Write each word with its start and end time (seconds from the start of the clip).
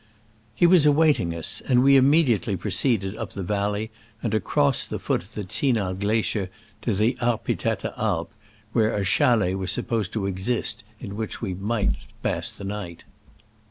He 0.55 0.65
was 0.65 0.87
awaiting 0.87 1.35
us, 1.35 1.61
and 1.67 1.83
we 1.83 1.93
immedi 1.95 2.29
ately 2.29 2.57
proceeded 2.59 3.15
up 3.17 3.33
the 3.33 3.43
valley 3.43 3.91
and 4.23 4.33
across 4.33 4.83
the 4.83 4.97
foot 4.97 5.21
of 5.21 5.35
the 5.35 5.43
Zinal 5.43 5.93
glacier 5.93 6.49
to 6.81 6.95
the 6.95 7.15
Ar 7.21 7.37
pitetta 7.37 7.93
Alp, 7.99 8.33
where 8.73 8.95
a 8.95 9.03
chalet 9.03 9.53
was 9.53 9.69
supposed 9.71 10.11
to 10.13 10.25
exist 10.25 10.83
in 10.99 11.15
which 11.15 11.39
we 11.39 11.53
might 11.53 11.97
pass 12.23 12.51
the 12.51 12.63
night. 12.63 13.03